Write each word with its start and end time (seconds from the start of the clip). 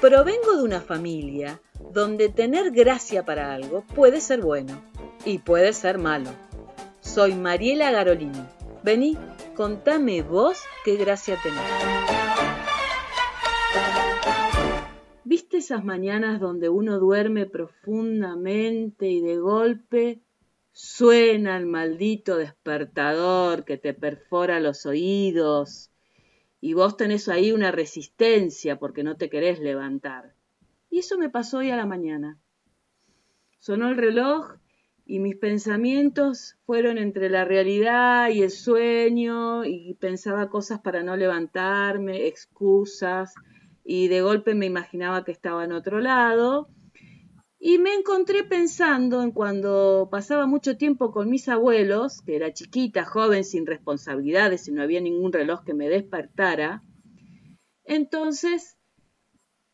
Provengo 0.00 0.56
de 0.56 0.62
una 0.62 0.80
familia 0.80 1.60
donde 1.92 2.28
tener 2.28 2.70
gracia 2.70 3.24
para 3.24 3.54
algo 3.54 3.82
puede 3.94 4.20
ser 4.20 4.40
bueno 4.40 4.80
y 5.24 5.38
puede 5.38 5.72
ser 5.72 5.98
malo. 5.98 6.30
Soy 7.00 7.34
Mariela 7.34 7.90
Garolini. 7.90 8.44
Vení, 8.84 9.18
contame 9.56 10.22
vos 10.22 10.62
qué 10.84 10.94
gracia 10.96 11.36
tenés. 11.42 11.60
¿Viste 15.24 15.56
esas 15.56 15.84
mañanas 15.84 16.40
donde 16.40 16.68
uno 16.68 17.00
duerme 17.00 17.46
profundamente 17.46 19.08
y 19.08 19.20
de 19.20 19.38
golpe 19.38 20.20
suena 20.78 21.56
el 21.56 21.64
maldito 21.64 22.36
despertador 22.36 23.64
que 23.64 23.78
te 23.78 23.94
perfora 23.94 24.60
los 24.60 24.84
oídos 24.84 25.90
y 26.60 26.74
vos 26.74 26.98
tenés 26.98 27.30
ahí 27.30 27.50
una 27.50 27.70
resistencia 27.70 28.78
porque 28.78 29.02
no 29.02 29.16
te 29.16 29.30
querés 29.30 29.58
levantar? 29.58 30.34
Y 30.90 30.98
eso 30.98 31.16
me 31.16 31.30
pasó 31.30 31.58
hoy 31.58 31.70
a 31.70 31.76
la 31.76 31.86
mañana. 31.86 32.38
Sonó 33.58 33.88
el 33.88 33.96
reloj 33.96 34.56
y 35.06 35.18
mis 35.18 35.36
pensamientos 35.36 36.58
fueron 36.66 36.98
entre 36.98 37.30
la 37.30 37.46
realidad 37.46 38.28
y 38.28 38.42
el 38.42 38.50
sueño 38.50 39.64
y 39.64 39.94
pensaba 39.94 40.50
cosas 40.50 40.80
para 40.80 41.02
no 41.02 41.16
levantarme, 41.16 42.26
excusas 42.26 43.32
y 43.82 44.08
de 44.08 44.20
golpe 44.20 44.54
me 44.54 44.66
imaginaba 44.66 45.24
que 45.24 45.32
estaba 45.32 45.64
en 45.64 45.72
otro 45.72 46.00
lado 46.00 46.68
y 47.68 47.78
me 47.78 47.94
encontré 47.94 48.44
pensando 48.44 49.24
en 49.24 49.32
cuando 49.32 50.06
pasaba 50.08 50.46
mucho 50.46 50.76
tiempo 50.76 51.10
con 51.10 51.28
mis 51.28 51.48
abuelos, 51.48 52.22
que 52.22 52.36
era 52.36 52.52
chiquita, 52.52 53.04
joven, 53.04 53.42
sin 53.42 53.66
responsabilidades 53.66 54.68
y 54.68 54.70
no 54.70 54.82
había 54.84 55.00
ningún 55.00 55.32
reloj 55.32 55.64
que 55.64 55.74
me 55.74 55.88
despertara. 55.88 56.84
Entonces, 57.82 58.78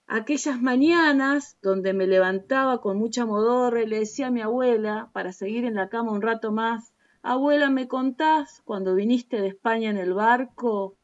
aquellas 0.07 0.63
mañanas 0.63 1.59
donde 1.61 1.93
me 1.93 2.07
levantaba 2.07 2.81
con 2.81 2.97
mucha 2.97 3.27
modorra 3.27 3.83
y 3.83 3.87
le 3.87 3.99
decía 3.99 4.29
a 4.29 4.31
mi 4.31 4.41
abuela, 4.41 5.11
para 5.13 5.33
seguir 5.33 5.67
en 5.67 5.75
la 5.75 5.91
cama 5.91 6.13
un 6.13 6.23
rato 6.23 6.51
más, 6.51 6.95
abuela, 7.21 7.69
¿me 7.69 7.89
contás 7.89 8.63
cuando 8.65 8.95
viniste 8.95 9.39
de 9.39 9.49
España 9.49 9.91
en 9.91 9.99
el 9.99 10.15
barco? 10.15 10.97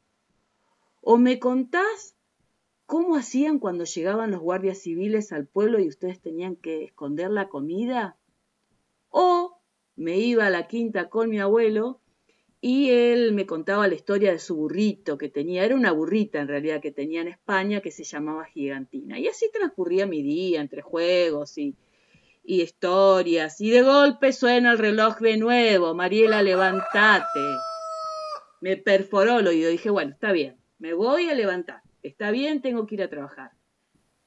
¿O 1.03 1.19
me 1.19 1.39
contás 1.39 2.17
cómo 2.89 3.17
hacían 3.17 3.59
cuando 3.59 3.85
llegaban 3.85 4.31
los 4.31 4.41
guardias 4.41 4.79
civiles 4.79 5.31
al 5.33 5.47
pueblo 5.47 5.79
y 5.79 5.89
ustedes 5.89 6.23
tenían 6.23 6.57
que 6.57 6.85
esconder 6.85 7.31
la 7.31 7.51
comida? 7.51 8.17
O 9.11 9.61
me 9.95 10.17
iba 10.17 10.47
a 10.47 10.51
la 10.51 10.67
quinta 10.69 11.11
con 11.11 11.29
mi 11.29 11.39
abuelo 11.39 12.01
y 12.63 12.89
él 12.89 13.35
me 13.35 13.45
contaba 13.45 13.87
la 13.89 13.95
historia 13.95 14.33
de 14.33 14.39
su 14.39 14.57
burrito 14.57 15.19
que 15.19 15.29
tenía, 15.29 15.67
era 15.67 15.75
una 15.75 15.93
burrita 15.93 16.41
en 16.41 16.49
realidad 16.49 16.81
que 16.81 16.91
tenía 16.91 17.21
en 17.21 17.29
España 17.29 17.83
que 17.83 17.91
se 17.91 18.05
llamaba 18.05 18.47
Gigantina. 18.47 19.19
Y 19.19 19.29
así 19.29 19.51
transcurría 19.53 20.07
mi 20.07 20.23
día 20.23 20.63
entre 20.63 20.81
juegos 20.81 21.59
y, 21.59 21.77
historias. 22.45 23.61
Y 23.61 23.71
de 23.71 23.83
golpe 23.83 24.33
suena 24.33 24.73
el 24.73 24.79
reloj 24.79 25.19
de 25.19 25.37
nuevo, 25.37 25.95
Mariela, 25.95 26.43
levántate. 26.43 27.41
Me 28.63 28.79
perforó 28.79 29.41
el 29.41 29.47
oído, 29.47 29.69
dije, 29.69 29.91
bueno, 29.91 30.13
está 30.13 30.33
bien, 30.33 30.57
me 30.79 30.95
voy 30.95 31.29
a 31.29 31.35
levantar. 31.35 31.83
Está 32.09 32.31
bien, 32.31 32.63
tengo 32.63 32.87
que 32.87 32.95
ir 32.95 33.03
a 33.03 33.11
trabajar. 33.11 33.53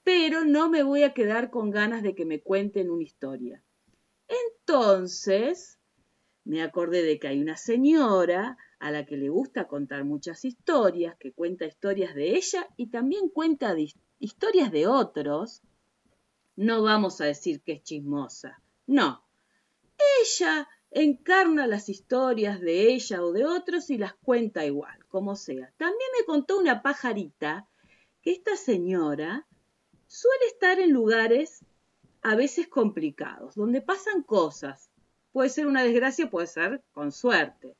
Pero 0.03 0.45
no 0.45 0.69
me 0.69 0.83
voy 0.83 1.01
a 1.01 1.15
quedar 1.15 1.49
con 1.49 1.71
ganas 1.71 2.03
de 2.03 2.13
que 2.13 2.25
me 2.25 2.39
cuenten 2.39 2.91
una 2.91 3.01
historia. 3.01 3.63
Entonces, 4.27 5.79
me 6.43 6.61
acordé 6.61 7.01
de 7.01 7.17
que 7.19 7.27
hay 7.27 7.41
una 7.41 7.57
señora 7.57 8.57
a 8.79 8.91
la 8.91 9.07
que 9.07 9.17
le 9.17 9.29
gusta 9.29 9.67
contar 9.67 10.03
muchas 10.05 10.45
historias, 10.45 11.15
que 11.17 11.33
cuenta 11.33 11.65
historias 11.65 12.13
de 12.13 12.35
ella 12.35 12.67
y 12.77 12.87
también 12.87 13.29
cuenta 13.29 13.75
historias 14.19 14.71
de 14.71 14.85
otros. 14.85 15.63
No 16.55 16.83
vamos 16.83 17.19
a 17.19 17.25
decir 17.25 17.61
que 17.61 17.73
es 17.73 17.83
chismosa, 17.83 18.61
no. 18.85 19.25
Ella 20.21 20.69
encarna 20.91 21.65
las 21.65 21.89
historias 21.89 22.61
de 22.61 22.93
ella 22.93 23.23
o 23.23 23.31
de 23.31 23.45
otros 23.45 23.89
y 23.89 23.97
las 23.97 24.13
cuenta 24.13 24.65
igual, 24.65 25.03
como 25.07 25.35
sea. 25.35 25.73
También 25.77 26.09
me 26.19 26.25
contó 26.25 26.59
una 26.59 26.83
pajarita 26.83 27.67
que 28.21 28.31
esta 28.31 28.55
señora 28.55 29.47
suele 30.07 30.45
estar 30.47 30.79
en 30.79 30.91
lugares 30.91 31.65
a 32.21 32.35
veces 32.35 32.67
complicados, 32.67 33.55
donde 33.55 33.81
pasan 33.81 34.21
cosas. 34.23 34.91
Puede 35.31 35.49
ser 35.49 35.67
una 35.67 35.83
desgracia, 35.83 36.29
puede 36.29 36.47
ser 36.47 36.83
con 36.91 37.11
suerte. 37.11 37.75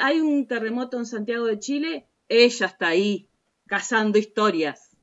hay 0.00 0.20
un 0.20 0.46
terremoto 0.46 0.98
en 0.98 1.06
Santiago 1.06 1.46
de 1.46 1.58
Chile, 1.58 2.06
ella 2.28 2.66
está 2.66 2.88
ahí, 2.88 3.28
cazando 3.66 4.18
historias. 4.18 4.96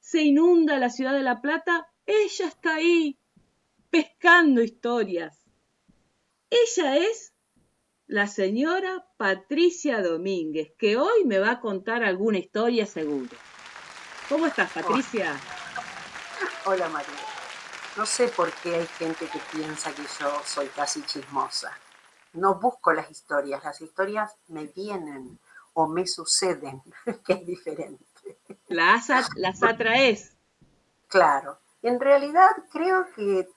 Se 0.00 0.22
inunda 0.22 0.78
la 0.78 0.90
ciudad 0.90 1.14
de 1.14 1.22
La 1.22 1.40
Plata, 1.40 1.88
ella 2.06 2.46
está 2.46 2.76
ahí, 2.76 3.18
pescando 3.90 4.62
historias. 4.62 5.44
Ella 6.50 6.96
es 6.96 7.34
la 8.08 8.26
señora 8.26 9.06
Patricia 9.18 10.02
Domínguez, 10.02 10.72
que 10.78 10.96
hoy 10.96 11.24
me 11.26 11.38
va 11.38 11.52
a 11.52 11.60
contar 11.60 12.02
alguna 12.02 12.38
historia 12.38 12.86
seguro. 12.86 13.36
¿Cómo 14.30 14.46
estás, 14.46 14.72
Patricia? 14.72 15.38
Hola, 16.64 16.88
María. 16.88 17.12
No 17.96 18.06
sé 18.06 18.28
por 18.28 18.50
qué 18.62 18.76
hay 18.76 18.86
gente 18.86 19.26
que 19.26 19.38
piensa 19.52 19.92
que 19.92 20.02
yo 20.02 20.40
soy 20.44 20.68
casi 20.68 21.02
chismosa. 21.02 21.70
No 22.32 22.54
busco 22.54 22.92
las 22.94 23.10
historias, 23.10 23.62
las 23.62 23.80
historias 23.82 24.32
me 24.48 24.66
vienen 24.66 25.38
o 25.74 25.86
me 25.86 26.06
suceden, 26.06 26.82
que 27.26 27.34
es 27.34 27.46
diferente. 27.46 28.04
Las, 28.68 29.08
las 29.36 29.62
atraes. 29.62 30.32
Claro. 31.08 31.58
En 31.82 32.00
realidad 32.00 32.50
creo 32.72 33.06
que 33.14 33.48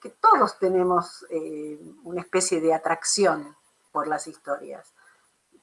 que 0.00 0.10
todos 0.10 0.58
tenemos 0.58 1.26
eh, 1.30 1.78
una 2.04 2.20
especie 2.20 2.60
de 2.60 2.74
atracción 2.74 3.56
por 3.92 4.08
las 4.08 4.26
historias, 4.26 4.92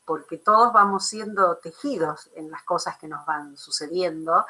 porque 0.06 0.38
todos 0.38 0.74
vamos 0.74 1.08
siendo 1.08 1.58
tejidos 1.58 2.30
en 2.36 2.52
las 2.52 2.64
cosas 2.64 2.98
que 2.98 3.08
nos 3.08 3.26
van 3.26 3.58
sucediendo. 3.58 4.46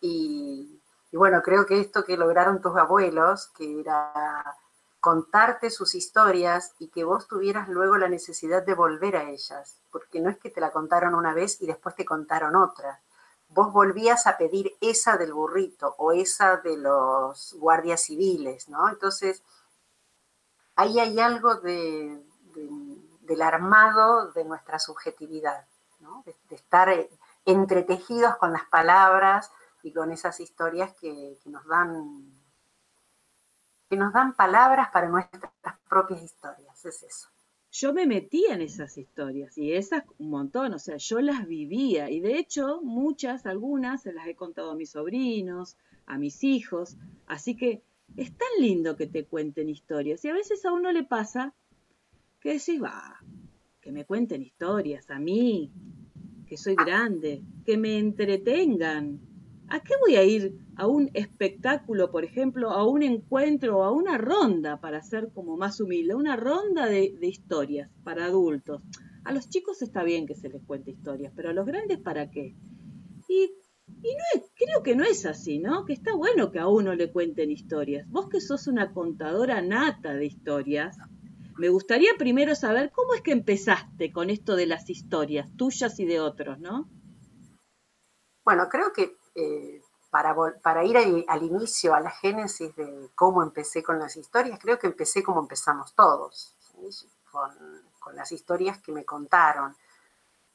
Y, 0.00 0.80
bueno, 1.12 1.42
creo 1.42 1.66
que 1.66 1.80
esto 1.80 2.04
que 2.04 2.16
lograron 2.16 2.60
tus 2.60 2.76
abuelos, 2.76 3.48
que 3.56 3.80
era 3.80 4.56
contarte 5.00 5.70
sus 5.70 5.94
historias 5.94 6.74
y 6.78 6.88
que 6.88 7.04
vos 7.04 7.28
tuvieras 7.28 7.68
luego 7.68 7.96
la 7.96 8.08
necesidad 8.08 8.64
de 8.64 8.74
volver 8.74 9.16
a 9.16 9.30
ellas, 9.30 9.76
porque 9.90 10.20
no 10.20 10.28
es 10.28 10.38
que 10.38 10.50
te 10.50 10.60
la 10.60 10.72
contaron 10.72 11.14
una 11.14 11.32
vez 11.32 11.60
y 11.62 11.66
después 11.66 11.94
te 11.94 12.04
contaron 12.04 12.56
otra, 12.56 13.00
vos 13.58 13.72
volvías 13.72 14.28
a 14.28 14.36
pedir 14.36 14.76
esa 14.80 15.16
del 15.16 15.32
burrito 15.32 15.96
o 15.98 16.12
esa 16.12 16.58
de 16.58 16.76
los 16.76 17.54
guardias 17.54 18.02
civiles, 18.02 18.68
¿no? 18.68 18.88
Entonces, 18.88 19.42
ahí 20.76 21.00
hay 21.00 21.18
algo 21.18 21.56
de, 21.56 22.22
del 23.22 23.42
armado 23.42 24.30
de 24.30 24.44
nuestra 24.44 24.78
subjetividad, 24.78 25.66
de, 26.24 26.54
estar 26.54 26.88
eh, 26.88 27.10
entretejidos 27.46 28.36
con 28.36 28.52
las 28.52 28.64
palabras 28.66 29.50
y 29.82 29.92
con 29.92 30.12
esas 30.12 30.38
historias 30.38 30.94
que, 30.94 31.36
nos 31.46 31.66
dan 31.66 32.32
que 33.90 33.96
nos 33.96 34.12
dan 34.12 34.34
palabras 34.34 34.90
para 34.92 35.08
nuestras 35.08 35.52
propias 35.88 36.22
historias, 36.22 36.84
es 36.84 37.02
eso 37.02 37.28
yo 37.80 37.92
me 37.92 38.06
metía 38.06 38.54
en 38.54 38.62
esas 38.62 38.98
historias 38.98 39.56
y 39.56 39.72
esas 39.72 40.02
un 40.18 40.30
montón, 40.30 40.74
o 40.74 40.80
sea, 40.80 40.96
yo 40.96 41.20
las 41.20 41.46
vivía 41.46 42.10
y 42.10 42.18
de 42.18 42.36
hecho 42.36 42.80
muchas, 42.82 43.46
algunas 43.46 44.02
se 44.02 44.12
las 44.12 44.26
he 44.26 44.34
contado 44.34 44.72
a 44.72 44.74
mis 44.74 44.90
sobrinos, 44.90 45.76
a 46.06 46.18
mis 46.18 46.42
hijos, 46.42 46.96
así 47.28 47.54
que 47.54 47.82
es 48.16 48.36
tan 48.36 48.48
lindo 48.58 48.96
que 48.96 49.06
te 49.06 49.26
cuenten 49.26 49.68
historias 49.68 50.24
y 50.24 50.28
a 50.28 50.34
veces 50.34 50.64
a 50.64 50.72
uno 50.72 50.90
le 50.90 51.04
pasa 51.04 51.54
que 52.40 52.54
decís, 52.54 52.82
va, 52.82 53.20
que 53.80 53.92
me 53.92 54.04
cuenten 54.04 54.42
historias 54.42 55.08
a 55.10 55.20
mí, 55.20 55.70
que 56.48 56.56
soy 56.56 56.74
grande, 56.74 57.44
que 57.64 57.76
me 57.76 57.96
entretengan, 57.98 59.20
¿A 59.70 59.80
qué 59.80 59.92
voy 60.00 60.16
a 60.16 60.24
ir 60.24 60.58
a 60.76 60.86
un 60.86 61.10
espectáculo, 61.12 62.10
por 62.10 62.24
ejemplo, 62.24 62.70
a 62.70 62.86
un 62.86 63.02
encuentro 63.02 63.84
a 63.84 63.92
una 63.92 64.16
ronda, 64.16 64.80
para 64.80 65.02
ser 65.02 65.30
como 65.34 65.58
más 65.58 65.78
humilde, 65.80 66.14
una 66.14 66.36
ronda 66.36 66.86
de, 66.86 67.18
historias 67.20 67.90
para 68.02 68.24
adultos? 68.24 68.82
A 69.24 69.32
los 69.32 69.50
chicos 69.50 69.82
está 69.82 70.04
bien 70.04 70.26
que 70.26 70.34
se 70.34 70.48
les 70.48 70.62
cuente 70.64 70.92
historias, 70.92 71.34
pero 71.36 71.50
a 71.50 71.52
los 71.52 71.66
grandes, 71.66 71.98
¿para 71.98 72.30
qué? 72.30 72.56
Y, 73.28 73.50
creo 74.54 74.82
que 74.82 74.96
no 74.96 75.04
es 75.04 75.26
así, 75.26 75.58
¿no? 75.58 75.84
Que 75.84 75.92
está 75.92 76.14
bueno 76.14 76.50
que 76.50 76.60
a 76.60 76.68
uno 76.68 76.94
le 76.94 77.12
cuenten 77.12 77.50
historias. 77.50 78.08
Vos 78.08 78.30
que 78.30 78.40
sos 78.40 78.68
una 78.68 78.94
contadora 78.94 79.60
nata 79.60 80.14
de 80.14 80.24
historias, 80.24 80.96
me 81.58 81.68
gustaría 81.68 82.10
primero 82.16 82.54
saber 82.54 82.90
cómo 82.90 83.12
es 83.12 83.20
que 83.20 83.32
empezaste 83.32 84.12
con 84.12 84.30
esto 84.30 84.56
de 84.56 84.66
las 84.66 84.88
historias, 84.88 85.54
tuyas 85.56 86.00
y 86.00 86.06
de 86.06 86.20
otros, 86.20 86.58
¿no? 86.58 86.88
Bueno, 88.44 88.68
creo 88.70 88.92
que 88.94 89.17
eh, 89.38 89.82
para, 90.10 90.84
ir 90.84 90.96
al, 91.28 91.42
inicio, 91.42 91.94
a 91.94 92.00
la 92.00 92.10
génesis 92.10 92.74
de 92.74 93.10
cómo 93.14 93.42
empecé 93.42 93.82
con 93.82 93.98
las 93.98 94.16
historias, 94.16 94.58
creo 94.58 94.78
que 94.78 94.86
empecé 94.86 95.22
como 95.22 95.40
empezamos 95.40 95.94
todos, 95.94 96.54
con, 97.30 98.16
las 98.16 98.32
historias 98.32 98.78
que 98.78 98.90
me 98.90 99.04
contaron. 99.04 99.76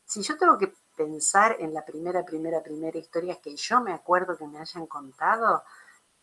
si 0.06 0.24
yo 0.24 0.38
tengo 0.38 0.58
que 0.58 0.74
pensar 0.98 1.56
en 1.60 1.72
la 1.74 1.86
primera, 1.86 2.26
primera, 2.26 2.64
primera 2.64 2.98
historia 2.98 3.40
que 3.40 3.56
yo 3.56 3.80
me 3.82 3.94
acuerdo 3.94 4.36
que 4.36 4.48
me 4.48 4.60
hayan 4.60 4.88
contado, 4.88 5.64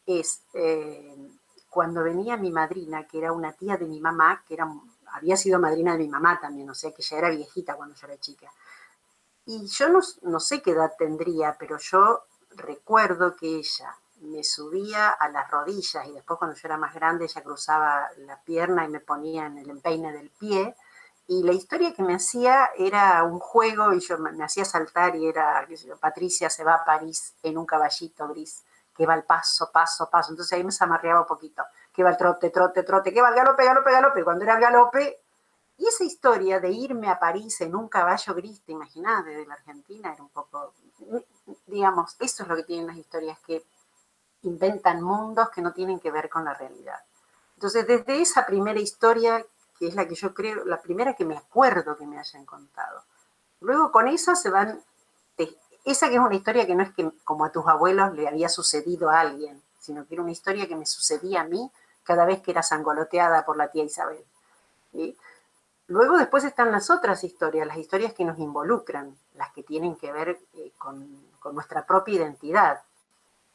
es 0.05 0.43
eh, 0.55 1.17
cuando 1.69 2.03
venía 2.03 2.37
mi 2.37 2.51
madrina, 2.51 3.07
que 3.07 3.19
era 3.19 3.33
una 3.33 3.53
tía 3.53 3.77
de 3.77 3.87
mi 3.87 4.01
mamá, 4.01 4.43
que 4.47 4.55
era, 4.55 4.69
había 5.13 5.37
sido 5.37 5.61
madrina 5.61 5.93
de 5.93 5.99
mi 5.99 6.09
mamá 6.09 6.41
también, 6.41 6.69
o 6.69 6.75
sea 6.75 6.93
que 6.93 7.03
ya 7.03 7.19
era 7.19 7.31
viejita 7.31 7.77
cuando 7.77 7.95
yo 7.95 8.07
era 8.09 8.19
chica. 8.19 8.53
Y 9.47 9.67
yo 9.67 9.89
no, 9.89 10.01
no 10.23 10.41
sé 10.41 10.61
qué 10.63 10.73
edad 10.73 10.93
tendría, 10.99 11.57
pero 11.59 11.79
yo 11.79 12.25
recuerdo 12.61 13.37
que 13.37 13.57
ella 13.57 13.97
me 14.21 14.45
subía 14.45 15.09
a 15.11 15.29
las 15.29 15.51
rodillas 15.51 16.07
y 16.07 16.13
después 16.13 16.39
cuando 16.39 16.57
yo 16.57 16.69
era 16.69 16.77
más 16.77 16.95
grande 16.95 17.25
ella 17.25 17.43
cruzaba 17.43 18.09
la 18.19 18.41
pierna 18.43 18.85
y 18.85 18.89
me 18.89 19.01
ponía 19.01 19.47
en 19.47 19.59
el 19.59 19.71
empeine 19.71 20.13
del 20.13 20.31
pie 20.31 20.77
y 21.33 21.45
la 21.45 21.53
historia 21.53 21.95
que 21.95 22.03
me 22.03 22.17
hacía 22.17 22.71
era 22.77 23.23
un 23.23 23.39
juego 23.39 23.93
y 23.93 24.01
yo 24.01 24.19
me, 24.19 24.45
hacía 24.45 24.65
saltar 24.65 25.15
y 25.15 25.29
era, 25.29 25.65
Patricia 26.01 26.51
se 26.51 26.65
va 26.65 26.75
a 26.75 26.85
París 26.85 27.35
en 27.45 27.57
un 27.57 27.65
caballito 27.65 28.27
gris 28.27 28.65
que 28.97 29.07
va 29.07 29.15
al 29.15 29.23
paso, 29.23 29.71
paso, 29.73 30.11
paso. 30.11 30.33
Entonces 30.33 30.53
ahí 30.55 30.65
me 30.65 30.73
zamarreaba 30.73 31.21
un 31.21 31.29
poquito, 31.29 31.63
que 31.93 32.03
va 32.03 32.11
al 32.11 32.17
trote, 32.17 32.51
trote, 32.51 32.83
trote, 32.83 33.15
que 33.15 33.23
va 33.23 33.29
al 33.29 33.37
galope, 33.37 33.65
galope, 33.65 33.93
galope. 33.93 34.25
Cuando 34.25 34.43
era 34.43 34.55
el 34.55 34.61
galope, 34.61 35.21
y 35.79 35.87
esa 35.87 36.03
historia 36.03 36.59
de 36.59 36.71
irme 36.71 37.09
a 37.09 37.21
París 37.21 37.61
en 37.61 37.77
un 37.77 37.89
caballo 37.89 38.35
gris, 38.35 38.63
te 38.65 38.73
imaginas, 38.73 39.25
desde 39.25 39.47
la 39.47 39.55
Argentina, 39.55 40.13
era 40.13 40.25
un 40.25 40.31
poco, 40.31 40.75
digamos, 41.71 42.17
eso 42.19 42.43
es 42.43 42.49
lo 42.49 42.57
que 42.57 42.65
tienen 42.65 42.87
las 42.87 42.97
historias, 42.97 43.39
que 43.47 43.65
inventan 44.43 45.03
mundos 45.03 45.51
que 45.51 45.63
no 45.63 45.73
tienen 45.73 46.01
que 46.01 46.11
ver 46.11 46.29
con 46.29 46.45
la 46.45 46.55
realidad. 46.55 46.99
Entonces, 47.55 47.87
desde 47.87 48.21
esa 48.21 48.47
primera 48.47 48.81
historia 48.81 49.45
que 49.81 49.89
es 49.89 49.95
la 49.95 50.07
que 50.07 50.15
yo 50.15 50.35
creo, 50.35 50.63
la 50.67 50.83
primera 50.83 51.15
que 51.15 51.25
me 51.25 51.39
acuerdo 51.39 51.97
que 51.97 52.07
me 52.07 52.19
hayan 52.19 52.45
contado. 52.45 53.03
Luego 53.61 53.91
con 53.91 54.09
esa 54.09 54.37
se 54.37 54.51
van, 54.51 54.79
esa 55.87 56.09
que 56.09 56.17
es 56.17 56.21
una 56.21 56.35
historia 56.35 56.67
que 56.67 56.75
no 56.75 56.83
es 56.83 56.93
que 56.93 57.11
como 57.25 57.47
a 57.47 57.51
tus 57.51 57.67
abuelos 57.67 58.13
le 58.13 58.29
había 58.29 58.51
sucedido 58.51 59.09
a 59.09 59.21
alguien, 59.21 59.63
sino 59.79 60.07
que 60.07 60.15
era 60.15 60.23
una 60.23 60.33
historia 60.33 60.69
que 60.69 60.77
me 60.77 60.85
sucedía 60.85 61.41
a 61.41 61.45
mí 61.45 61.71
cada 62.05 62.27
vez 62.27 62.43
que 62.43 62.51
era 62.51 62.63
sangoloteada 62.63 63.47
por 63.47 63.57
la 63.57 63.69
tía 63.69 63.85
Isabel. 63.85 64.23
Luego 65.87 66.19
después 66.19 66.45
están 66.45 66.71
las 66.71 66.91
otras 66.91 67.25
historias, 67.25 67.67
las 67.67 67.79
historias 67.79 68.13
que 68.13 68.27
nos 68.27 68.39
involucran, 68.39 69.17
las 69.35 69.51
que 69.55 69.63
tienen 69.63 69.97
que 69.97 70.13
ver 70.13 70.41
eh, 70.55 70.73
con, 70.77 71.09
nuestra 71.53 71.87
propia 71.87 72.15
identidad. 72.15 72.83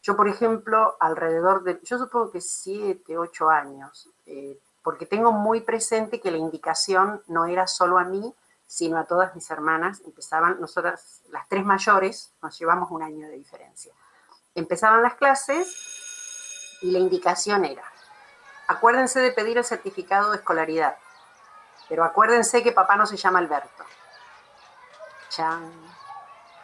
Yo, 0.01 0.15
por 0.15 0.27
ejemplo, 0.27 0.97
alrededor 0.99 1.63
de, 1.63 1.79
yo 1.83 1.97
supongo 1.97 2.31
que 2.31 2.41
siete, 2.41 3.17
ocho 3.17 3.49
años, 3.49 4.09
eh, 4.25 4.59
porque 4.83 5.05
tengo 5.05 5.31
muy 5.31 5.61
presente 5.61 6.21
que 6.21 6.31
la 6.31 6.37
indicación 6.37 7.23
no 7.27 7.45
era 7.45 7.65
solo 7.65 7.97
a 7.97 8.03
mí, 8.03 8.33
sino 8.67 8.97
a 8.97 9.05
todas 9.05 9.33
mis 9.35 9.49
hermanas. 9.49 10.01
Empezaban, 10.05 10.59
nosotras, 10.59 11.21
las 11.29 11.47
tres 11.47 11.65
mayores, 11.65 12.31
nos 12.41 12.57
llevamos 12.59 12.91
un 12.91 13.01
año 13.01 13.27
de 13.27 13.33
diferencia. 13.33 13.93
Empezaban 14.53 15.01
las 15.01 15.15
clases 15.15 16.77
y 16.81 16.91
la 16.91 16.99
indicación 16.99 17.65
era, 17.65 17.83
acuérdense 18.67 19.19
de 19.19 19.31
pedir 19.31 19.57
el 19.57 19.65
certificado 19.65 20.31
de 20.31 20.37
escolaridad, 20.37 20.97
pero 21.89 22.03
acuérdense 22.03 22.63
que 22.63 22.71
papá 22.71 22.95
no 22.95 23.05
se 23.05 23.17
llama 23.17 23.39
Alberto. 23.39 23.83
Chan. 25.29 25.73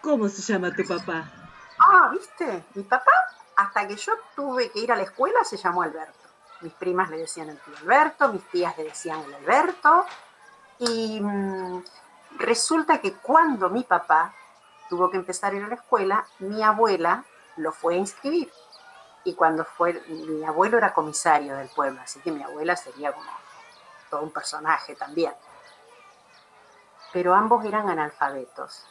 ¿Cómo 0.01 0.27
se 0.29 0.41
llama 0.41 0.73
tu 0.75 0.83
papá? 0.83 1.31
Ah, 1.77 2.09
¿viste? 2.11 2.63
Mi 2.73 2.83
papá, 2.83 3.11
hasta 3.55 3.87
que 3.87 3.95
yo 3.95 4.13
tuve 4.35 4.71
que 4.71 4.79
ir 4.79 4.91
a 4.91 4.95
la 4.95 5.03
escuela, 5.03 5.43
se 5.43 5.57
llamó 5.57 5.83
Alberto. 5.83 6.27
Mis 6.61 6.73
primas 6.73 7.09
le 7.09 7.17
decían 7.17 7.49
el 7.49 7.59
Alberto, 7.77 8.29
mis 8.29 8.43
tías 8.49 8.75
le 8.77 8.85
decían 8.85 9.19
el 9.21 9.33
Alberto. 9.35 10.05
Y 10.79 11.19
mm, 11.21 11.83
resulta 12.37 12.99
que 12.99 13.13
cuando 13.13 13.69
mi 13.69 13.83
papá 13.83 14.33
tuvo 14.89 15.09
que 15.11 15.17
empezar 15.17 15.53
a 15.53 15.57
ir 15.57 15.63
a 15.63 15.67
la 15.67 15.75
escuela, 15.75 16.25
mi 16.39 16.63
abuela 16.63 17.23
lo 17.57 17.71
fue 17.71 17.93
a 17.93 17.97
inscribir. 17.97 18.51
Y 19.23 19.35
cuando 19.35 19.65
fue, 19.65 19.93
mi 20.07 20.43
abuelo 20.43 20.79
era 20.79 20.93
comisario 20.93 21.55
del 21.55 21.69
pueblo, 21.69 22.01
así 22.01 22.19
que 22.21 22.31
mi 22.31 22.41
abuela 22.41 22.75
sería 22.75 23.13
como 23.13 23.29
todo 24.09 24.21
un 24.21 24.31
personaje 24.31 24.95
también. 24.95 25.33
Pero 27.13 27.35
ambos 27.35 27.63
eran 27.65 27.87
analfabetos. 27.87 28.83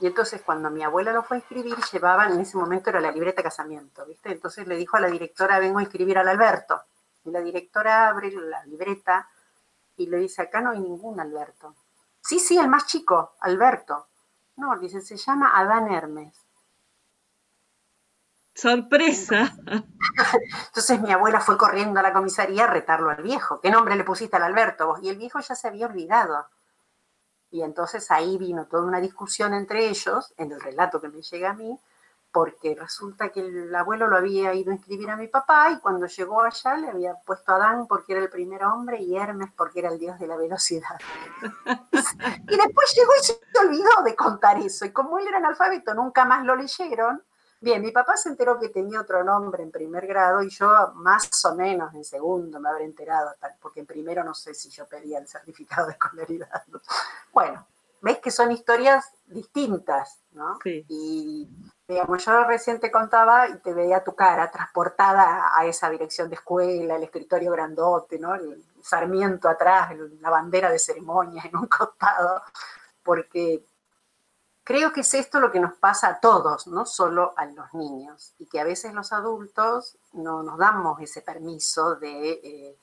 Y 0.00 0.06
entonces 0.06 0.40
cuando 0.42 0.70
mi 0.70 0.82
abuela 0.82 1.12
lo 1.12 1.22
fue 1.22 1.36
a 1.36 1.40
inscribir, 1.40 1.76
llevaban, 1.92 2.32
en 2.32 2.40
ese 2.40 2.56
momento 2.56 2.88
era 2.88 3.00
la 3.00 3.12
libreta 3.12 3.42
de 3.42 3.44
casamiento, 3.44 4.06
¿viste? 4.06 4.32
Entonces 4.32 4.66
le 4.66 4.76
dijo 4.76 4.96
a 4.96 5.00
la 5.00 5.08
directora, 5.08 5.58
vengo 5.58 5.78
a 5.78 5.82
inscribir 5.82 6.16
al 6.16 6.28
Alberto. 6.28 6.82
Y 7.24 7.30
la 7.30 7.40
directora 7.40 8.08
abre 8.08 8.32
la 8.32 8.64
libreta 8.64 9.28
y 9.96 10.06
le 10.06 10.16
dice, 10.16 10.40
acá 10.42 10.62
no 10.62 10.70
hay 10.70 10.80
ningún 10.80 11.20
Alberto. 11.20 11.74
Sí, 12.22 12.38
sí, 12.38 12.58
el 12.58 12.68
más 12.68 12.86
chico, 12.86 13.34
Alberto. 13.40 14.06
No, 14.56 14.78
dice, 14.78 15.02
se 15.02 15.18
llama 15.18 15.52
Adán 15.54 15.92
Hermes. 15.92 16.34
Sorpresa. 18.54 19.54
Entonces 20.66 21.00
mi 21.00 21.12
abuela 21.12 21.40
fue 21.40 21.58
corriendo 21.58 22.00
a 22.00 22.02
la 22.02 22.12
comisaría 22.12 22.64
a 22.64 22.66
retarlo 22.66 23.10
al 23.10 23.22
viejo. 23.22 23.60
¿Qué 23.60 23.70
nombre 23.70 23.96
le 23.96 24.04
pusiste 24.04 24.36
al 24.36 24.42
Alberto? 24.44 24.96
Y 25.02 25.10
el 25.10 25.16
viejo 25.16 25.40
ya 25.40 25.54
se 25.54 25.68
había 25.68 25.86
olvidado. 25.86 26.46
Y 27.50 27.62
entonces 27.62 28.10
ahí 28.10 28.38
vino 28.38 28.66
toda 28.66 28.84
una 28.84 29.00
discusión 29.00 29.54
entre 29.54 29.88
ellos, 29.88 30.32
en 30.36 30.52
el 30.52 30.60
relato 30.60 31.00
que 31.00 31.08
me 31.08 31.22
llega 31.22 31.50
a 31.50 31.54
mí, 31.54 31.78
porque 32.32 32.76
resulta 32.78 33.30
que 33.30 33.40
el 33.40 33.74
abuelo 33.74 34.06
lo 34.06 34.16
había 34.16 34.54
ido 34.54 34.70
a 34.70 34.74
inscribir 34.74 35.10
a 35.10 35.16
mi 35.16 35.26
papá 35.26 35.70
y 35.72 35.80
cuando 35.80 36.06
llegó 36.06 36.42
allá 36.42 36.76
le 36.76 36.88
había 36.88 37.14
puesto 37.14 37.52
a 37.52 37.56
Adán 37.56 37.86
porque 37.86 38.12
era 38.12 38.22
el 38.22 38.30
primer 38.30 38.64
hombre 38.64 39.00
y 39.00 39.16
Hermes 39.16 39.50
porque 39.56 39.80
era 39.80 39.88
el 39.88 39.98
dios 39.98 40.18
de 40.18 40.26
la 40.26 40.36
velocidad. 40.36 40.96
y 41.42 42.56
después 42.56 42.94
llegó 42.94 43.12
y 43.20 43.24
se 43.24 43.40
olvidó 43.60 44.02
de 44.04 44.14
contar 44.14 44.58
eso. 44.58 44.84
Y 44.84 44.92
como 44.92 45.18
él 45.18 45.26
era 45.26 45.38
analfabeto, 45.38 45.94
nunca 45.94 46.24
más 46.24 46.44
lo 46.44 46.54
leyeron. 46.54 47.22
Bien, 47.62 47.82
mi 47.82 47.90
papá 47.90 48.16
se 48.16 48.30
enteró 48.30 48.58
que 48.58 48.70
tenía 48.70 49.02
otro 49.02 49.22
nombre 49.22 49.62
en 49.62 49.70
primer 49.70 50.06
grado 50.06 50.42
y 50.42 50.48
yo 50.48 50.92
más 50.94 51.28
o 51.44 51.54
menos 51.54 51.92
en 51.94 52.04
segundo 52.04 52.58
me 52.58 52.70
habré 52.70 52.84
enterado, 52.84 53.34
porque 53.60 53.80
en 53.80 53.86
primero 53.86 54.24
no 54.24 54.32
sé 54.32 54.54
si 54.54 54.70
yo 54.70 54.86
pedía 54.86 55.18
el 55.18 55.28
certificado 55.28 55.88
de 55.88 55.92
escolaridad. 55.92 56.64
Bueno, 57.44 57.66
ves 58.00 58.18
que 58.18 58.30
son 58.30 58.52
historias 58.52 59.12
distintas, 59.26 60.20
¿no? 60.32 60.58
Sí. 60.62 60.84
Y 60.88 61.48
Digamos, 61.90 62.24
yo 62.24 62.44
recién 62.44 62.78
te 62.78 62.88
contaba 62.88 63.48
y 63.48 63.58
te 63.58 63.74
veía 63.74 64.04
tu 64.04 64.14
cara 64.14 64.48
transportada 64.48 65.50
a 65.52 65.66
esa 65.66 65.90
dirección 65.90 66.28
de 66.28 66.36
escuela, 66.36 66.94
el 66.94 67.02
escritorio 67.02 67.50
grandote, 67.50 68.16
¿no? 68.16 68.32
el 68.36 68.64
sarmiento 68.80 69.48
atrás, 69.48 69.90
la 70.20 70.30
bandera 70.30 70.70
de 70.70 70.78
ceremonias 70.78 71.46
en 71.46 71.56
un 71.56 71.66
costado, 71.66 72.42
porque 73.02 73.66
creo 74.62 74.92
que 74.92 75.00
es 75.00 75.12
esto 75.14 75.40
lo 75.40 75.50
que 75.50 75.58
nos 75.58 75.74
pasa 75.78 76.06
a 76.06 76.20
todos, 76.20 76.68
no 76.68 76.86
solo 76.86 77.34
a 77.36 77.46
los 77.46 77.74
niños, 77.74 78.34
y 78.38 78.46
que 78.46 78.60
a 78.60 78.64
veces 78.64 78.94
los 78.94 79.12
adultos 79.12 79.96
no 80.12 80.44
nos 80.44 80.58
damos 80.58 81.00
ese 81.00 81.22
permiso 81.22 81.96
de 81.96 82.30
eh, 82.30 82.76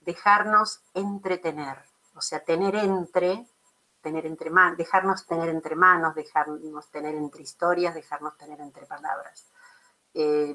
dejarnos 0.00 0.82
entretener, 0.92 1.78
o 2.14 2.20
sea, 2.20 2.44
tener 2.44 2.74
entre 2.74 3.46
tener 4.02 4.26
entre 4.26 4.50
manos, 4.50 4.76
dejarnos 4.76 5.26
tener 5.26 5.48
entre 5.48 5.76
manos, 5.76 6.14
dejarnos 6.14 6.90
tener 6.90 7.14
entre 7.14 7.42
historias, 7.42 7.94
dejarnos 7.94 8.36
tener 8.36 8.60
entre 8.60 8.84
palabras. 8.86 9.46
Eh, 10.14 10.54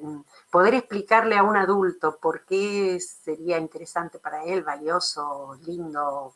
poder 0.52 0.76
explicarle 0.76 1.36
a 1.36 1.44
un 1.44 1.58
adulto 1.58 2.18
por 2.18 2.46
qué 2.46 3.00
sería 3.00 3.58
interesante 3.58 4.20
para 4.20 4.44
él, 4.44 4.62
valioso, 4.64 5.58
lindo, 5.66 6.36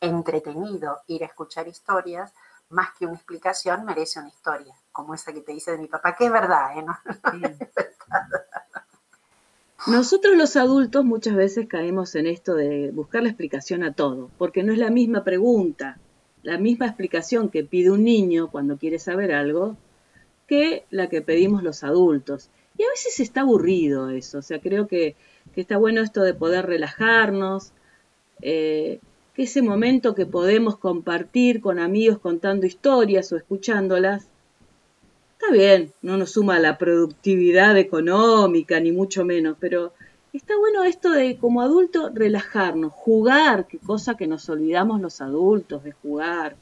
entretenido 0.00 1.00
ir 1.08 1.24
a 1.24 1.26
escuchar 1.26 1.66
historias, 1.66 2.32
más 2.68 2.90
que 2.98 3.06
una 3.06 3.16
explicación, 3.16 3.84
merece 3.84 4.20
una 4.20 4.28
historia, 4.28 4.74
como 4.92 5.14
esa 5.14 5.32
que 5.32 5.40
te 5.40 5.52
dice 5.52 5.72
de 5.72 5.78
mi 5.78 5.88
papá, 5.88 6.14
que 6.16 6.26
es 6.26 6.32
verdad, 6.32 6.78
¿eh? 6.78 6.86
Nosotros 9.86 10.36
los 10.36 10.54
adultos 10.54 11.04
muchas 11.04 11.34
veces 11.34 11.66
caemos 11.68 12.14
en 12.14 12.26
esto 12.26 12.54
de 12.54 12.92
buscar 12.92 13.22
la 13.22 13.30
explicación 13.30 13.82
a 13.82 13.92
todo, 13.92 14.30
porque 14.38 14.62
no 14.62 14.72
es 14.72 14.78
la 14.78 14.90
misma 14.90 15.24
pregunta, 15.24 15.98
la 16.42 16.58
misma 16.58 16.86
explicación 16.86 17.48
que 17.48 17.64
pide 17.64 17.90
un 17.90 18.04
niño 18.04 18.50
cuando 18.50 18.76
quiere 18.76 18.98
saber 18.98 19.32
algo 19.32 19.76
que 20.46 20.84
la 20.90 21.08
que 21.08 21.22
pedimos 21.22 21.62
los 21.62 21.84
adultos. 21.84 22.50
Y 22.76 22.82
a 22.84 22.90
veces 22.90 23.20
está 23.20 23.42
aburrido 23.42 24.10
eso, 24.10 24.38
o 24.38 24.42
sea, 24.42 24.60
creo 24.60 24.86
que, 24.88 25.14
está 25.54 25.76
bueno 25.76 26.00
esto 26.00 26.22
de 26.22 26.34
poder 26.34 26.66
relajarnos, 26.66 27.72
eh, 28.40 28.98
que 29.34 29.44
ese 29.44 29.62
momento 29.62 30.14
que 30.14 30.26
podemos 30.26 30.76
compartir 30.76 31.60
con 31.60 31.78
amigos 31.78 32.18
contando 32.18 32.66
historias 32.66 33.32
o 33.32 33.36
escuchándolas, 33.36 34.26
está 35.38 35.52
bien, 35.52 35.92
no 36.02 36.16
nos 36.16 36.32
suma 36.32 36.58
la 36.58 36.78
productividad 36.78 37.76
económica, 37.76 38.80
ni 38.80 38.92
mucho 38.92 39.24
menos, 39.24 39.56
pero 39.60 39.92
está 40.38 40.56
bueno 40.56 40.84
esto 40.84 41.10
de 41.10 41.36
como 41.36 41.60
adulto 41.60 42.10
relajarnos, 42.12 42.92
jugar, 42.92 43.66
que 43.66 43.78
cosa 43.78 44.16
que 44.16 44.26
nos 44.26 44.48
olvidamos 44.48 45.00
los 45.00 45.20
adultos 45.20 45.84
de 45.84 45.92
jugar. 45.92 46.56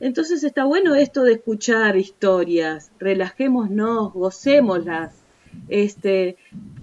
Entonces 0.00 0.44
está 0.44 0.64
bueno 0.64 0.94
esto 0.94 1.22
de 1.22 1.34
escuchar 1.34 1.96
historias, 1.96 2.90
relajémonos, 2.98 4.12
gocémoslas, 4.12 5.14
este, 5.68 6.36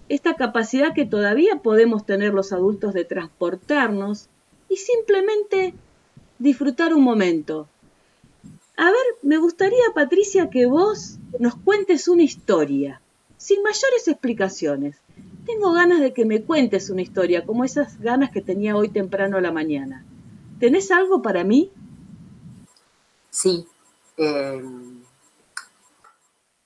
esta 0.10 0.36
capacidad 0.36 0.94
que 0.94 1.06
todavía 1.06 1.58
podemos 1.58 2.06
tener 2.06 2.34
los 2.34 2.52
adultos 2.52 2.94
de 2.94 3.06
transportarnos 3.06 4.28
y 4.70 4.78
simplemente 4.78 5.74
disfrutar 6.40 6.94
un 6.94 7.04
momento. 7.04 7.68
me 9.22 9.38
gustaría, 9.38 9.84
Patricia, 9.94 10.50
que 10.50 10.66
vos 10.66 11.20
nos 11.40 11.56
cuentes 11.56 12.08
una 12.08 12.24
historia, 12.24 13.02
sin 13.38 13.62
mayores 13.62 14.08
explicaciones. 14.08 14.98
Tengo 15.52 15.74
ganas 15.74 16.00
de 16.00 16.14
que 16.14 16.24
me 16.24 16.44
cuentes 16.46 16.90
una 16.90 17.02
historia, 17.02 17.46
como 17.46 17.66
esas 17.66 18.00
ganas 18.00 18.32
que 18.32 18.42
tenía 18.42 18.78
hoy 18.78 18.88
temprano 18.88 19.36
a 19.36 19.42
la 19.42 19.52
mañana. 19.52 20.06
¿Tenés 20.62 20.92
algo 20.92 21.22
para 21.22 21.44
mí? 21.44 21.74
Sí. 23.30 23.68
Em, 24.16 25.04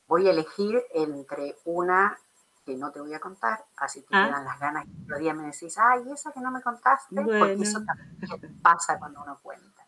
voy 0.07 0.27
a 0.27 0.31
elegir 0.31 0.83
entre 0.93 1.55
una 1.65 2.15
que 2.63 2.75
no 2.75 2.91
te 2.91 2.99
voy 2.99 3.13
a 3.15 3.19
contar, 3.19 3.65
así 3.77 4.01
te 4.01 4.07
ah. 4.11 4.27
quedan 4.27 4.45
las 4.45 4.59
ganas 4.59 4.85
y 4.85 5.03
otro 5.03 5.17
día 5.17 5.33
me 5.33 5.47
decís, 5.47 5.75
ay, 5.79 6.03
esa 6.11 6.31
que 6.31 6.39
no 6.39 6.51
me 6.51 6.61
contaste, 6.61 7.15
porque 7.15 7.53
eso 7.53 7.83
también 7.83 8.59
pasa 8.61 8.99
cuando 8.99 9.23
uno 9.23 9.39
cuenta. 9.41 9.83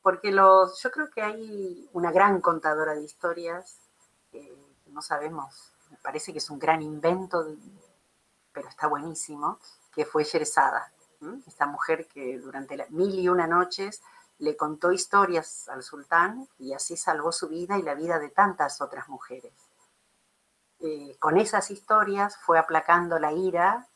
Porque 0.00 0.32
los, 0.32 0.82
yo 0.82 0.90
creo 0.90 1.10
que 1.10 1.20
hay 1.20 1.88
una 1.92 2.10
gran 2.12 2.40
contadora 2.40 2.94
de 2.94 3.02
historias, 3.02 3.78
que 4.30 4.56
no 4.86 5.02
sabemos, 5.02 5.72
me 5.90 5.98
parece 5.98 6.32
que 6.32 6.38
es 6.38 6.48
un 6.48 6.58
gran 6.58 6.80
invento, 6.80 7.46
pero 8.52 8.68
está 8.68 8.86
buenísimo, 8.86 9.58
que 9.94 10.04
fue 10.04 10.24
Sherezada, 10.24 10.92
esta 11.46 11.66
mujer 11.66 12.08
que 12.08 12.38
durante 12.38 12.76
las 12.76 12.90
mil 12.90 13.14
y 13.18 13.28
una 13.28 13.46
noches 13.46 14.02
le 14.38 14.56
contó 14.56 14.90
historias 14.90 15.68
al 15.68 15.82
sultán 15.82 16.48
y 16.58 16.72
así 16.72 16.96
salvó 16.96 17.30
su 17.30 17.48
vida 17.48 17.78
y 17.78 17.82
la 17.82 17.94
vida 17.94 18.18
de 18.18 18.28
tantas 18.28 18.80
otras 18.80 19.08
mujeres. 19.08 19.52
Eh, 20.80 21.16
con 21.20 21.36
esas 21.38 21.70
historias 21.70 22.36
fue 22.38 22.58
aplacando 22.58 23.20
la 23.20 23.32
ira, 23.32 23.86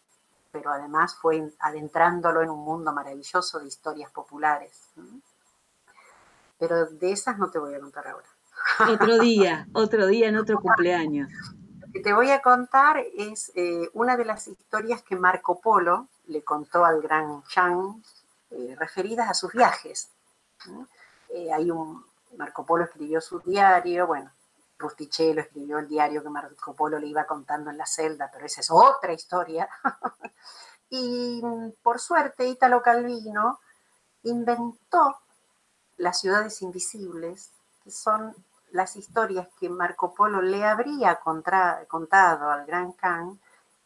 pero 0.53 0.71
además 0.71 1.17
fue 1.17 1.53
adentrándolo 1.59 2.43
en 2.43 2.51
un 2.51 2.61
mundo 2.61 2.93
maravilloso 2.93 3.59
de 3.59 3.67
historias 3.67 4.13
populares. 4.13 4.91
Pero 6.59 6.87
de 6.87 7.11
esas 7.11 7.39
no 7.39 7.51
te 7.51 7.59
voy 7.59 7.75
a 7.75 7.81
contar 7.81 8.07
ahora. 8.07 8.29
Otro 8.89 9.19
día, 9.19 9.67
otro 9.75 10.07
día 10.07 10.29
en 10.29 10.37
otro 10.37 10.61
cumpleaños. 10.61 11.29
Te 12.03 12.13
voy 12.13 12.31
a 12.31 12.43
contar 12.43 12.99
es 13.17 13.53
eh, 13.55 13.89
una 13.95 14.17
de 14.17 14.25
las 14.25 14.49
historias 14.49 15.03
que 15.03 15.17
Marco 15.17 15.61
Polo 15.61 16.09
le 16.27 16.43
contó 16.43 16.85
al 16.85 17.01
gran 17.01 17.43
Chang 17.45 18.03
eh, 18.51 18.75
referidas 18.79 19.31
a 19.31 19.35
sus 19.35 19.53
viajes. 19.53 20.11
Eh, 21.31 21.53
hay 21.53 21.71
un, 21.71 22.05
Marco 22.37 22.67
Polo 22.67 22.85
escribió 22.85 23.21
su 23.21 23.41
diario, 23.41 24.07
bueno, 24.07 24.31
Rustichello 24.79 25.41
escribió 25.41 25.79
el 25.79 25.89
diario 25.89 26.23
que 26.23 26.29
Marco 26.29 26.75
Polo 26.75 26.99
le 26.99 27.07
iba 27.07 27.25
contando 27.25 27.71
en 27.71 27.79
la 27.79 27.87
celda, 27.87 28.31
pero 28.33 28.47
esa 28.47 28.61
es 28.61 28.71
otra 28.71 29.13
historia. 29.13 29.69
y 30.91 31.43
por 31.83 31.99
suerte, 31.99 32.47
Italo 32.47 32.83
Calvino 32.83 33.61
inventó 34.25 35.19
las 35.97 36.21
ciudades 36.21 36.61
invisibles, 36.63 37.53
que 37.83 37.91
son 37.91 38.35
las 38.77 38.95
historias 38.95 39.49
que 39.59 39.71
Marco 39.71 40.15
Polo 40.15 40.43
le 40.43 40.65
habría 40.65 41.17
contado 41.17 42.51
al 42.51 42.67
Gran 42.67 42.93
Khan 42.93 43.41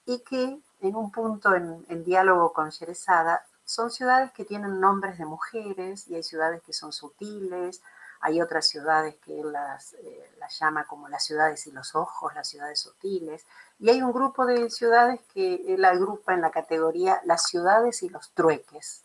y 0.04 0.18
que 0.18 0.60
en 0.80 0.96
un 0.96 1.12
punto 1.12 1.54
en, 1.54 2.04
diálogo 2.04 2.52
con 2.52 2.70
Sherezada 2.70 3.46
son 3.64 3.90
ciudades 3.90 4.32
que 4.32 4.44
tienen 4.44 4.80
nombres 4.80 5.16
de 5.16 5.24
mujeres 5.24 6.08
y 6.08 6.16
hay 6.16 6.24
ciudades 6.24 6.60
que 6.62 6.72
son 6.72 6.92
sutiles, 6.92 7.80
hay 8.20 8.42
otras 8.42 8.66
ciudades 8.66 9.14
que 9.24 9.40
él 9.40 9.52
las, 9.52 9.94
eh, 9.94 10.34
las, 10.38 10.58
llama 10.58 10.84
como 10.84 11.08
las 11.08 11.24
ciudades 11.24 11.66
y 11.68 11.70
los 11.70 11.94
ojos, 11.94 12.34
las 12.34 12.48
ciudades 12.48 12.80
sutiles, 12.80 13.46
y 13.78 13.90
hay 13.90 14.02
un 14.02 14.12
grupo 14.12 14.44
de 14.44 14.68
ciudades 14.70 15.20
que 15.32 15.62
él 15.72 15.84
agrupa 15.84 16.34
en 16.34 16.40
la 16.40 16.50
categoría 16.50 17.20
las 17.24 17.44
ciudades 17.44 18.02
y 18.02 18.08
los 18.08 18.30
trueques. 18.32 19.04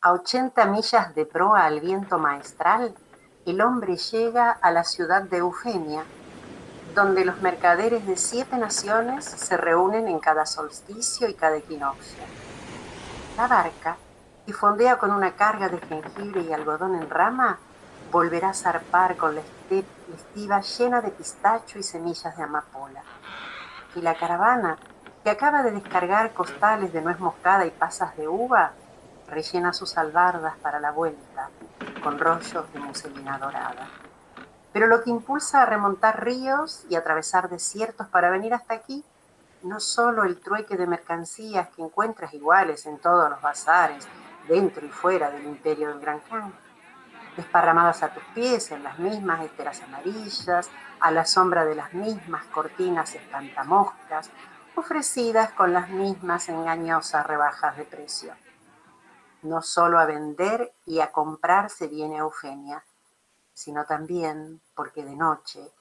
A 0.00 0.12
80 0.12 0.66
millas 0.66 1.14
de 1.14 1.24
proa 1.24 1.64
al 1.64 1.80
viento 1.80 2.18
maestral, 2.18 2.94
el 3.44 3.60
hombre 3.60 3.96
llega 3.96 4.52
a 4.52 4.70
la 4.70 4.84
ciudad 4.84 5.22
de 5.22 5.38
Eufemia, 5.38 6.04
donde 6.94 7.24
los 7.24 7.42
mercaderes 7.42 8.06
de 8.06 8.16
siete 8.16 8.56
naciones 8.56 9.24
se 9.24 9.56
reúnen 9.56 10.06
en 10.06 10.20
cada 10.20 10.46
solsticio 10.46 11.28
y 11.28 11.34
cada 11.34 11.56
equinoccio. 11.56 12.22
La 13.36 13.48
barca, 13.48 13.96
que 14.46 14.52
fondea 14.52 14.96
con 14.96 15.10
una 15.10 15.32
carga 15.32 15.68
de 15.68 15.80
jengibre 15.80 16.42
y 16.42 16.52
algodón 16.52 16.94
en 16.94 17.10
rama, 17.10 17.58
volverá 18.12 18.50
a 18.50 18.54
zarpar 18.54 19.16
con 19.16 19.34
la 19.34 19.40
estiva 19.40 20.60
llena 20.60 21.00
de 21.00 21.10
pistacho 21.10 21.80
y 21.80 21.82
semillas 21.82 22.36
de 22.36 22.42
amapola. 22.44 23.02
Y 23.96 24.02
la 24.02 24.14
caravana, 24.14 24.76
que 25.24 25.30
acaba 25.30 25.64
de 25.64 25.72
descargar 25.72 26.32
costales 26.32 26.92
de 26.92 27.02
nuez 27.02 27.18
moscada 27.18 27.66
y 27.66 27.70
pasas 27.70 28.16
de 28.16 28.28
uva, 28.28 28.72
rellena 29.28 29.72
sus 29.72 29.96
albardas 29.98 30.54
para 30.58 30.78
la 30.78 30.92
vuelta 30.92 31.48
con 32.02 32.18
rollos 32.18 32.72
de 32.72 32.78
muselina 32.80 33.38
dorada. 33.38 33.86
Pero 34.72 34.86
lo 34.86 35.02
que 35.02 35.10
impulsa 35.10 35.62
a 35.62 35.66
remontar 35.66 36.24
ríos 36.24 36.84
y 36.88 36.96
atravesar 36.96 37.48
desiertos 37.48 38.06
para 38.08 38.30
venir 38.30 38.54
hasta 38.54 38.74
aquí, 38.74 39.04
no 39.62 39.80
solo 39.80 40.24
el 40.24 40.40
trueque 40.40 40.76
de 40.76 40.86
mercancías 40.86 41.68
que 41.68 41.82
encuentras 41.82 42.34
iguales 42.34 42.86
en 42.86 42.98
todos 42.98 43.30
los 43.30 43.40
bazares, 43.40 44.08
dentro 44.48 44.84
y 44.84 44.88
fuera 44.88 45.30
del 45.30 45.44
imperio 45.44 45.88
del 45.88 46.00
Gran 46.00 46.20
Khan, 46.20 46.52
desparramadas 47.36 48.02
a 48.02 48.12
tus 48.12 48.24
pies 48.34 48.70
en 48.72 48.82
las 48.82 48.98
mismas 48.98 49.44
esteras 49.44 49.80
amarillas, 49.82 50.70
a 51.00 51.10
la 51.10 51.24
sombra 51.24 51.64
de 51.64 51.74
las 51.74 51.92
mismas 51.94 52.44
cortinas 52.46 53.14
espantamoscas, 53.14 54.30
ofrecidas 54.74 55.52
con 55.52 55.72
las 55.72 55.90
mismas 55.90 56.48
engañosas 56.48 57.26
rebajas 57.26 57.76
de 57.76 57.84
precio 57.84 58.34
no 59.42 59.62
solo 59.62 59.98
a 59.98 60.06
vender 60.06 60.72
y 60.86 61.00
a 61.00 61.12
comprar 61.12 61.70
se 61.70 61.88
viene 61.88 62.18
Eufemia, 62.18 62.84
sino 63.54 63.84
también 63.84 64.60
porque 64.74 65.04
de 65.04 65.16
noche, 65.16 65.72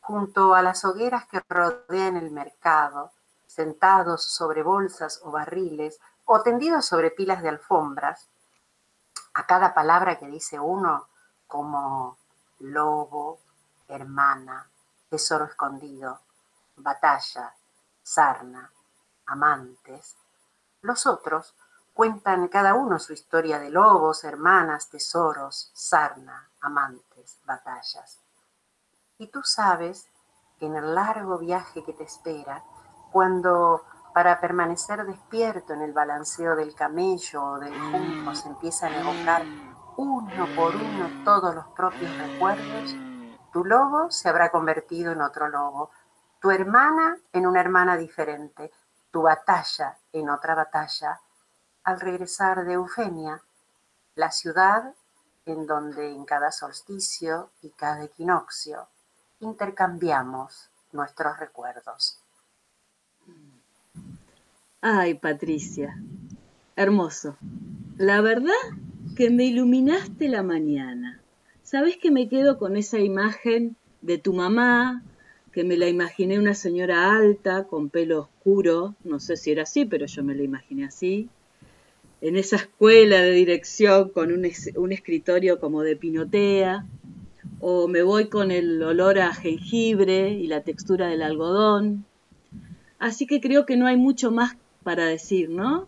junto 0.00 0.54
a 0.54 0.62
las 0.62 0.84
hogueras 0.84 1.26
que 1.26 1.42
rodean 1.48 2.16
el 2.16 2.30
mercado, 2.30 3.12
sentados 3.46 4.22
sobre 4.22 4.62
bolsas 4.62 5.20
o 5.24 5.30
barriles 5.30 5.98
o 6.24 6.42
tendidos 6.42 6.84
sobre 6.86 7.10
pilas 7.10 7.42
de 7.42 7.48
alfombras, 7.48 8.28
a 9.34 9.46
cada 9.46 9.74
palabra 9.74 10.18
que 10.18 10.26
dice 10.26 10.58
uno, 10.58 11.06
como 11.46 12.16
lobo, 12.60 13.38
hermana, 13.88 14.68
tesoro 15.08 15.44
escondido, 15.44 16.20
batalla, 16.76 17.54
sarna, 18.02 18.70
amantes, 19.26 20.16
los 20.82 21.06
otros 21.06 21.54
Cuentan 21.96 22.48
cada 22.48 22.74
uno 22.74 22.98
su 22.98 23.14
historia 23.14 23.58
de 23.58 23.70
lobos, 23.70 24.22
hermanas, 24.24 24.90
tesoros, 24.90 25.70
sarna, 25.72 26.50
amantes, 26.60 27.38
batallas. 27.46 28.20
Y 29.16 29.28
tú 29.28 29.42
sabes 29.42 30.06
que 30.58 30.66
en 30.66 30.76
el 30.76 30.94
largo 30.94 31.38
viaje 31.38 31.82
que 31.82 31.94
te 31.94 32.04
espera, 32.04 32.62
cuando 33.10 33.82
para 34.12 34.38
permanecer 34.42 35.06
despierto 35.06 35.72
en 35.72 35.80
el 35.80 35.94
balanceo 35.94 36.54
del 36.54 36.74
camello 36.74 37.42
o 37.42 37.58
del 37.58 37.72
junco 37.72 38.34
se 38.34 38.48
empiezan 38.48 38.92
a 38.92 39.00
evocar 39.00 39.46
uno 39.96 40.46
por 40.54 40.76
uno 40.76 41.24
todos 41.24 41.54
los 41.54 41.66
propios 41.68 42.14
recuerdos, 42.18 42.94
tu 43.54 43.64
lobo 43.64 44.10
se 44.10 44.28
habrá 44.28 44.50
convertido 44.50 45.12
en 45.12 45.22
otro 45.22 45.48
lobo, 45.48 45.90
tu 46.42 46.50
hermana 46.50 47.16
en 47.32 47.46
una 47.46 47.62
hermana 47.62 47.96
diferente, 47.96 48.70
tu 49.10 49.22
batalla 49.22 49.96
en 50.12 50.28
otra 50.28 50.54
batalla, 50.54 51.22
al 51.86 52.00
regresar 52.00 52.64
de 52.64 52.72
Eufemia, 52.74 53.40
la 54.16 54.32
ciudad 54.32 54.92
en 55.46 55.68
donde 55.68 56.10
en 56.10 56.24
cada 56.24 56.50
solsticio 56.50 57.50
y 57.62 57.70
cada 57.70 58.04
equinoccio 58.04 58.88
intercambiamos 59.38 60.68
nuestros 60.90 61.38
recuerdos. 61.38 62.18
Ay, 64.80 65.14
Patricia, 65.14 65.96
hermoso. 66.74 67.36
La 67.96 68.20
verdad 68.20 68.52
que 69.14 69.30
me 69.30 69.44
iluminaste 69.44 70.28
la 70.28 70.42
mañana. 70.42 71.20
¿Sabes 71.62 71.98
que 71.98 72.10
me 72.10 72.28
quedo 72.28 72.58
con 72.58 72.76
esa 72.76 72.98
imagen 72.98 73.76
de 74.02 74.18
tu 74.18 74.32
mamá, 74.32 75.04
que 75.52 75.62
me 75.62 75.76
la 75.76 75.86
imaginé 75.86 76.40
una 76.40 76.54
señora 76.54 77.14
alta, 77.14 77.64
con 77.64 77.90
pelo 77.90 78.22
oscuro, 78.22 78.96
no 79.04 79.20
sé 79.20 79.36
si 79.36 79.52
era 79.52 79.62
así, 79.62 79.84
pero 79.84 80.06
yo 80.06 80.24
me 80.24 80.34
la 80.34 80.42
imaginé 80.42 80.84
así, 80.84 81.30
en 82.26 82.36
esa 82.36 82.56
escuela 82.56 83.22
de 83.22 83.30
dirección 83.30 84.08
con 84.08 84.32
un, 84.32 84.44
escritorio 84.92 85.60
como 85.60 85.82
de 85.82 85.94
pinotea, 85.94 86.84
o 87.60 87.86
me 87.86 88.02
voy 88.02 88.26
con 88.26 88.50
el 88.50 88.82
olor 88.82 89.20
a 89.20 89.32
jengibre 89.32 90.30
y 90.30 90.48
la 90.48 90.62
textura 90.62 91.06
del 91.06 91.22
algodón. 91.22 92.04
Así 92.98 93.28
que 93.28 93.40
creo 93.40 93.64
que 93.64 93.76
no 93.76 93.86
hay 93.86 93.96
mucho 93.96 94.32
más 94.32 94.56
para 94.82 95.06
decir, 95.06 95.50
¿no? 95.50 95.86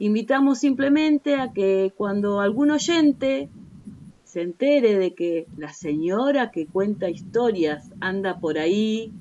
Invitamos 0.00 0.58
simplemente 0.58 1.36
a 1.36 1.52
que 1.52 1.92
cuando 1.96 2.40
algún 2.40 2.72
oyente 2.72 3.48
se 4.24 4.42
entere 4.42 4.98
de 4.98 5.14
que 5.14 5.46
la 5.56 5.72
señora 5.72 6.50
que 6.50 6.66
cuenta 6.66 7.08
historias 7.08 7.88
anda 8.00 8.40
por 8.40 8.58
ahí, 8.58 9.12